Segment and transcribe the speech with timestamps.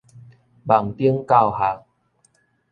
[0.65, 1.85] 網頂教學